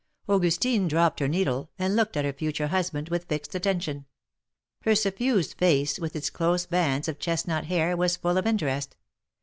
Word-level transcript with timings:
Augustine 0.27 0.87
dropped 0.87 1.19
her 1.19 1.27
needle, 1.27 1.69
and 1.77 1.95
looked 1.95 2.17
at 2.17 2.25
her 2.25 2.33
future 2.33 2.65
husband 2.69 3.09
with 3.09 3.25
fixed 3.25 3.53
attention. 3.53 4.05
Her 4.81 4.95
suffused 4.95 5.59
face, 5.59 5.99
with 5.99 6.15
its 6.15 6.31
close 6.31 6.65
bands 6.65 7.07
of 7.07 7.19
chestnut 7.19 7.65
hair, 7.65 7.95
was 7.95 8.15
full 8.17 8.39
of 8.39 8.47
interest. 8.47 8.95